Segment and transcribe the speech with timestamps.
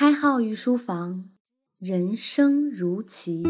[0.00, 1.26] 开号御书房，
[1.78, 3.42] 人生如棋。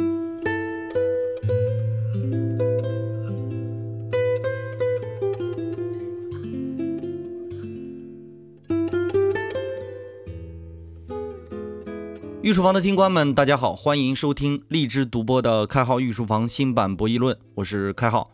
[12.43, 18.33] 御书房的听官们，大家好，欢迎收听荔枝独播的《开号御书房》新版博弈论，我是开号。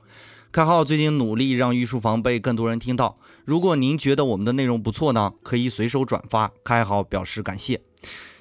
[0.56, 3.18] 开号最近努力让御书房被更多人听到。
[3.44, 7.82] 如果您觉得我们的内容不错呢，可以随手转发，开号表示感谢。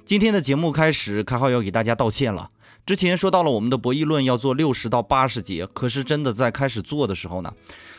[0.05, 2.47] 今天的节目开始，开号要给大家道歉了。
[2.85, 7.51] 之前说到了我们的博弈论要做六十到八十节，可是真的在开始做的时候呢，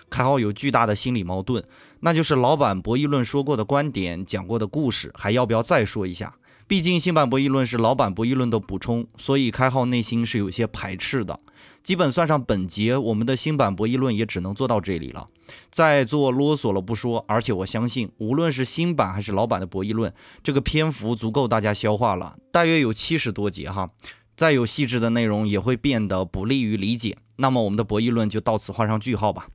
[0.09, 1.63] 开号有巨大的心理矛盾，
[2.01, 6.37] 那就是老板博弈论说过的观点、讲过的故事，还要不要再说一下？
[6.69, 11.39] 毕竟新版博弈论是老版博弈论的补充，所以开号内心是有些排斥的。
[11.85, 15.29] 基本算上本节，我们的新版博弈论也只能做到这里了。
[15.71, 23.89] 再做啰嗦了不说，而且我相信，无论是新版还是老版的博弈论，这个篇幅足够大家消化了，大约有七十多节哈。
[24.35, 27.17] 再有细致的内容也会变得不利于理解。
[27.37, 29.47] 那么我们的博弈论就到此画上句号吧。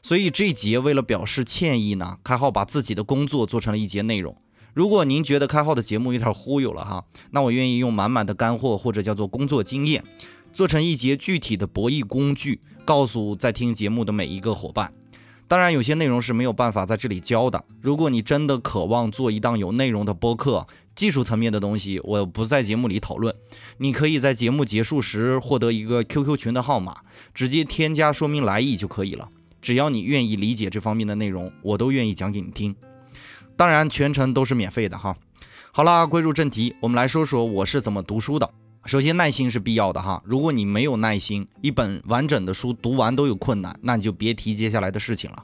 [0.00, 4.34] 所以这节为了表示歉意呢，开号把自己的工作做成了一节内容。
[4.76, 10.04] 如果您觉得开号的节目有点忽悠了哈，那我愿意用满满的干货或者叫做工作经验，
[10.52, 14.92] 做成一节具体的博弈工具，告诉在听节目的每一个伙伴。
[15.48, 17.64] 当然，有些内容是没有办法在这里教的。
[17.80, 23.34] 如果你真的渴望做一档有内容的播客，技术层面的东西我不在节目里讨论，
[23.78, 26.98] 你可以在节目结束时获得一个 QQ 群的号码，
[27.32, 29.30] 直接添加说明来意就可以了。
[29.62, 32.76] 只要你愿意理解这方面的内容，我都愿意讲给你听。
[33.56, 35.16] 当然，全程都是免费的哈。
[35.72, 38.50] 好了，归入正题，我们来说说我是怎么读书的。
[38.84, 40.22] 首先，耐心是必要的哈。
[40.24, 45.42] 如果你没有耐心，一本完整的书读完都有困难，那你就别提接下来的事情了。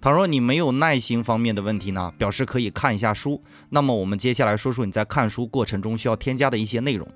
[0.00, 3.40] 倘若你没有耐心方面的问题呢，表示可以看一下书。
[3.70, 7.08] 那么，我们接下来说说你在看书过程中需要添加的一些内容。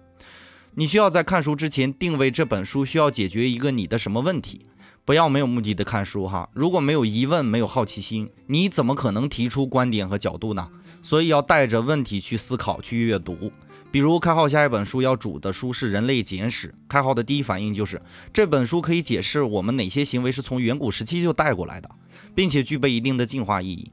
[0.77, 4.65] 你需要在看书之前定位这本书需要解决一个你的什么问题。
[5.07, 10.67] 不要没有目的的看书哈，如果没有疑问、没有好奇心，你怎么可能提出观点和角度呢？
[11.01, 13.53] 所以要带着问题去思考、去阅读。
[13.93, 21.89] 比如开号下一本书要主的书是《人类简史》，开号的第一反应就是这本书可以解释我们哪些行为是从远古时期就带过来的，
[22.35, 23.89] 并且具备一定的进化意义。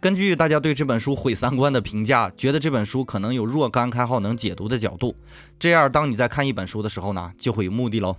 [0.00, 5.14] 根据大家对这本书毁三观的评价，觉得这本书可能有若干开号能解读的角度，
[5.58, 8.16] 这样当你在看一本书的时候呢，就会有目的喽。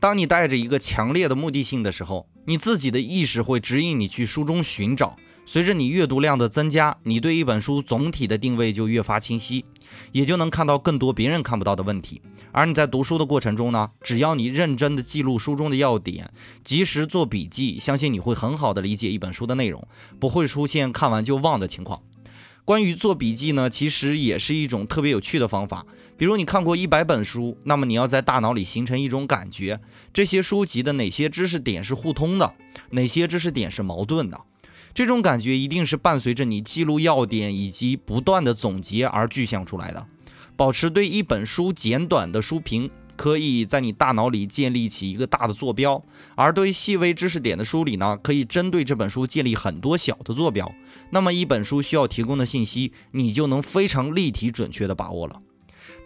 [0.00, 5.16] 当你带着一个强烈的目的性的时候，你自己的意识会指引你去书中寻找。
[5.44, 9.64] 随着你阅读量的增加，你对一本书总体的定位就越发清晰，
[10.12, 12.20] 也就能看到更多别人看不到的问题。
[12.52, 16.30] 而你在读书的过程中呢，只要你认真的记录书中的要点，
[16.62, 19.88] 及时做笔记，相信你会很好的理解一本书的内容，
[20.20, 22.02] 不会出现看完就忘的情况。
[22.66, 25.86] 关于做笔记呢，其实也是一种特别有趣的方法。
[26.18, 29.80] 比如你看过一百本书，那么你要在大脑里形成一种感觉：
[30.12, 32.54] 这些书籍的哪些知识点是互通的，
[32.90, 34.40] 哪些知识点是矛盾的。
[34.92, 40.04] 这种感觉一定是伴随着你记录要点以及不断的总结而具象出来的。
[40.56, 42.90] 保持对一本书简短的书评。
[43.18, 46.00] 可以在你大脑里建立起一个大的坐标，
[46.36, 50.72] 而对细微知识点的梳理呢，可以针对这本书建立很多小的坐标。
[51.10, 55.36] 那么一本书需要提供的信息，你就能非常立体准确地把握了。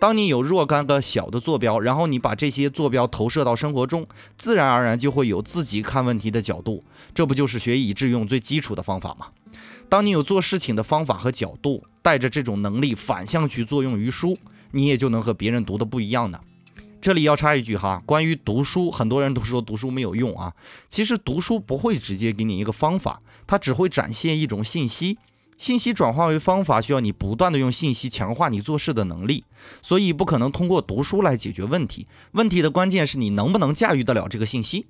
[0.02, 4.04] 当你有若干个小的坐标，然后你把这些坐标投射到生活中，
[4.36, 6.82] 自然而然就会有自己看问题的角度。
[7.14, 9.28] 这不就是学以致用最基础的方法吗？
[9.88, 14.36] 当你有做事情的方法和角度，带着这种能力反向去作用于书，
[14.72, 16.40] 你也就能和别人读的不一样呢。
[17.00, 20.54] 这里要插一句哈，关于读书，很多人都说读书没有用啊。
[20.88, 25.18] 其实读书不会直接给你一个方法，它只会展现一种信息。
[25.62, 29.44] 信息转化为方法，需要你不断的用信息强化你做事的能力，
[29.80, 32.04] 所以不可能通过读书来解决问题。
[32.32, 34.86] 问题的关键是你能不能驾驭得了这个信息。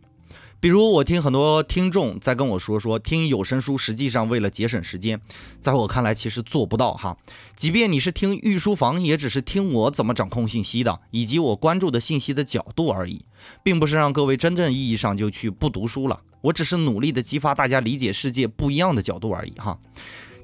[0.60, 5.20] 比如我听很多听众在跟我说说听有声书，实际上为了节省时间，
[5.60, 7.18] 在我看来其实做不到哈。
[7.54, 13.26] 即便你是听御书房，也只是听我怎么掌控信息的，以及我关注的信息的角度而已，
[13.62, 16.22] 并不是让各位真正意义上就去不读书了。
[16.40, 19.78] 我只是努力的激发大家理解世界不一样的角度而已哈。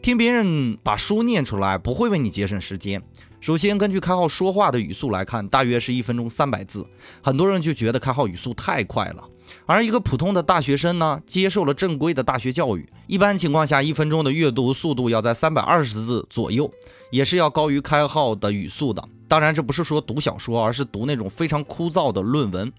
[0.09, 3.03] 听别人把书念出来，不会为你节省时间。
[3.43, 6.87] 首先，根据开号说话的语速来看，大约是一分钟三百字，
[7.21, 9.23] 很多人就觉得开号语速太快了。
[9.67, 16.71] 而一个普通的大学生呢，接受了正规的大学教育，一般情况下，一分钟的阅读速度要在三百二十字左右，
[17.11, 19.05] 也是要高于开号的语速的。
[19.29, 22.73] 当然，这不是说读小说，而是读那种非常枯燥的论文。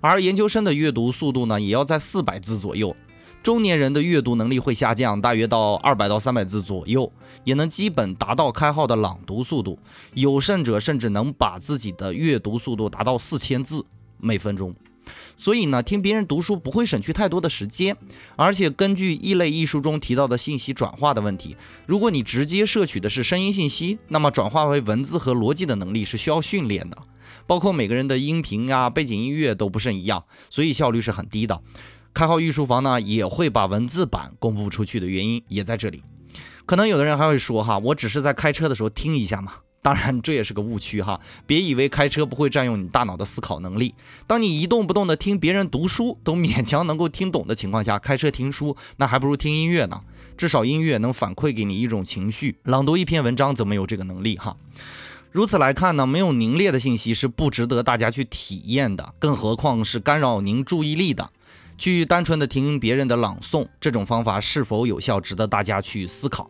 [0.00, 2.94] 而研究生的阅读速度呢，也要在四百字左右。
[3.42, 7.10] 中年人的阅读能力会下降，大约到二百到三百字左右，
[7.42, 9.76] 也能基本达到开号的朗读速度。
[10.14, 13.84] 有甚者甚至能把自己的阅读速度达到四千字
[14.18, 14.72] 每分钟。
[15.36, 17.96] 所以呢，听别人读书不会省去太多的时间，
[18.36, 26.96] 而且根据异类艺术中提到的信息转化的问题，如果你直接摄取的是声音信息，那么转化为文字和逻辑的能力是需要训练的。
[27.48, 31.60] 包括每个人的音频啊、背景音乐都不甚一样，所以效率是很低的。
[32.14, 36.02] 开号御书房呢也会把文字版公布出去的原因也在这里。
[36.66, 39.54] 可能有的人还会说哈，我只是在开车的时候听一下嘛。
[39.84, 43.96] 当然这也是个误区哈，别以为开车不会占用你大脑的思考能力。
[44.28, 50.00] 当你一动不动的听别人读书都勉强能够听懂的情况下，开车听书那还不如听音乐呢。
[50.36, 54.56] 至少音乐能反馈给你一种情绪，朗读一篇文章怎么有这个能力哈。
[55.32, 61.30] 如此来看呢，没有凝练的信息是不值得大家去体验的，更何况是干扰您注意力的。
[61.76, 66.48] 去单纯的听别人的朗诵，这种方法是否有效，值得大家去思考。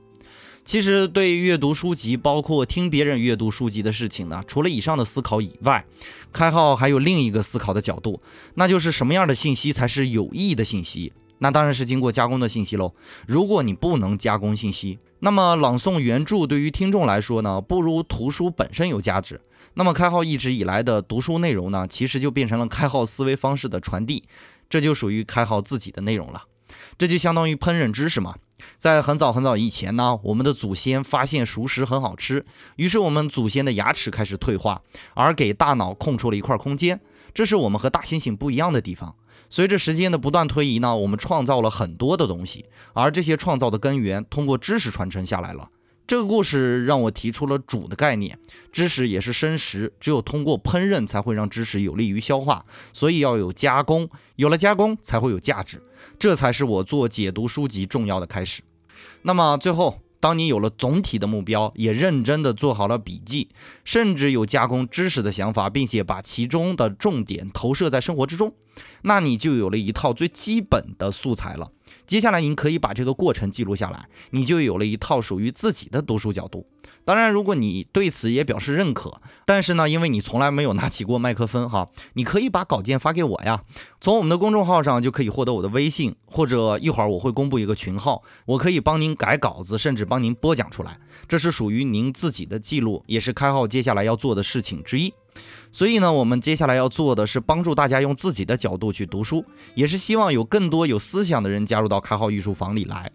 [0.65, 5.85] 其实，对阅读书籍，包括听别人阅读书籍的事情呢，除了以上的思考以外，
[6.33, 8.21] 开号还有另一个思考的角度，
[8.55, 11.13] 那就是什么样的信息才是有益的信息？
[11.39, 12.93] 那当然是经过加工的信息喽。
[13.27, 19.41] 如果你不能加工信息，那么朗诵原著对于听众来说呢，不如图书本身有价值。
[19.75, 24.23] 那么开号一直以来的读书内容呢，其实就变成了开号思维方式的传递，
[24.73, 26.45] 这就属于开好自己的内容了。
[26.97, 28.37] 这就相当于烹饪知识嘛。
[28.79, 32.47] 在很早很早以前呢，我们的祖先发现熟食很好吃，
[32.77, 34.81] 于是我们祖先的牙齿开始退化，
[35.13, 36.99] 而给大脑空出了一块空间。
[37.35, 39.15] 这是我们和大猩猩不一样的地方。
[39.51, 42.65] 随着时间的不断推移呢，我们创造了很多的东西，
[42.95, 45.69] 而这些创造的根源通过知识传承下来了。
[46.07, 48.39] 这个故事让我提出了煮的概念，
[48.71, 55.83] 知识也是生食，只有通过烹饪才会让知识有利于消化，所以要有加工，有了加工才会有价值，
[56.19, 58.63] 这才是我做解读书籍重要的开始。
[59.23, 63.49] 那么最后，当你有了总体的目标，也认真的做好了笔记，
[63.83, 68.55] 甚至有加工知识的想法，并且把其中的重点投射在生活之中，
[69.03, 71.71] 那你就有了一套最基本的素材了。
[72.07, 76.67] 接下来您可以把这个过程记录下来，你就有了一套属于自己的读书角度。
[77.05, 83.63] 当然，如果你对此也表示认可，但是呢，因为你从来没有拿起过麦克风哈，你可以把稿件发给我呀。
[84.01, 90.99] 从我们的公众号上就可以获得我的微信，或者一会儿我会公布一个群号，我可以帮您改稿子，甚至帮您播讲出来。
[91.27, 95.13] 这是属于您自己的记录，也是开号接下来要做的事情之一。
[95.73, 103.11] 所以呢，我们接下来要做的是帮助大家用自己的角度去读书，也是希望有更多有思想的人加入到开号艺术房里来。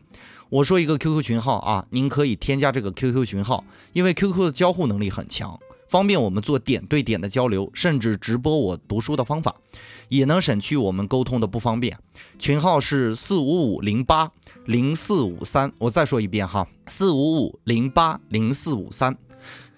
[0.49, 3.63] 我说一个 QQ 群号啊，您可以添加这个 QQ 群号，
[3.93, 9.55] 因为 QQ 的交互能力很强，方便我们做点对点的交流，甚至直播我读书的方法，
[10.09, 11.99] 也能省去我们沟通的不方便。
[12.39, 14.31] 群号是四五五零八
[14.65, 19.15] 零四五三，我再说一遍哈，四五五零八零四五三，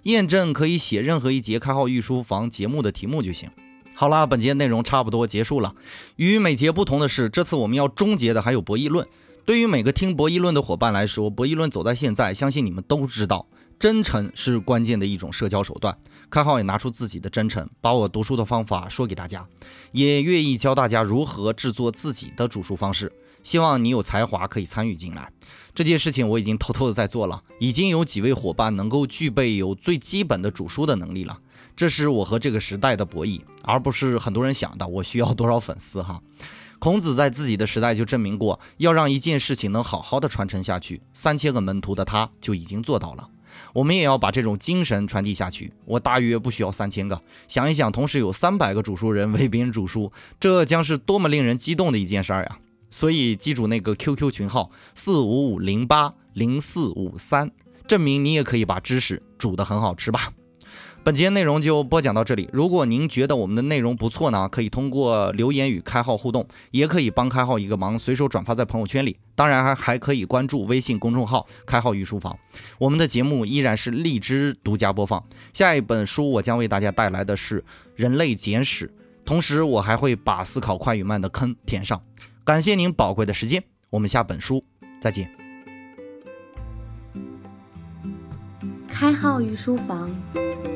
[0.03, 3.49] 验证可以写任何一节开号御书房节目的题目就行。
[3.93, 5.75] 好了，本节内容差不多结束了。
[6.15, 9.05] 与每节不同的是，这次我们要终结的还有博弈论。
[9.45, 13.47] 对于每个听博弈论的伙伴来说，博弈论走在现在，相信你们都知道，
[13.77, 15.97] 真诚是关键的一种社交手段。
[16.29, 19.45] 开号也拿出自己的真诚，把我读书的方法说给大家，
[19.91, 23.11] 也愿意教大家如何制作自己的煮书方式。
[23.41, 25.31] 希望你有才华可以参与进来。
[25.79, 31.39] 这件事情我已经偷偷的在做了，已经有几位伙伴能够具备有最基本的煮书的能力了。
[31.73, 36.21] 这是我和这个时代的博弈，而不是很多人想的我需要多少粉丝哈。
[36.79, 43.29] 孔子在自己的时代就证明过，要让一件事情能好好的传承下去，三千个门徒的他就已经做到了。
[43.71, 45.71] 我们也要把这种精神传递下去。
[45.85, 52.59] 我大约不需要三千个，想一想，同时有三百个主书人为别人主书，这将是多么令人激动的一件事儿呀！
[52.89, 57.51] 所以记住那个 QQ 群号四五五零八零四五三，
[57.87, 60.33] 证明你也可以把知识煮得很好吃吧。
[61.01, 62.49] 本节内容就播讲到这里。
[62.51, 69.17] 如果您觉得我们的内容不错呢，可以通过留言与开号互动，也可以帮开号一个忙，随手转发在朋友圈里。
[69.33, 72.37] 当然还还可以关注微信公众号“开号御书房”。
[72.79, 75.23] 我们的节目依然是荔枝独家播放。
[75.53, 77.61] 下一本书我将为大家带来的是
[77.95, 78.87] 《人类简史》，
[79.23, 81.99] 同时我还会把思考快与慢的坑填上。
[82.49, 84.63] 感谢您宝贵的时间，我们下本书
[84.99, 85.29] 再见。
[88.87, 90.09] 开号于书房。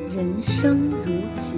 [0.08, 1.04] 人生如
[1.34, 1.56] 棋。